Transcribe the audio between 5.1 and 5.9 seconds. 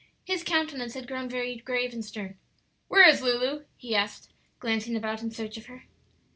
in search of her.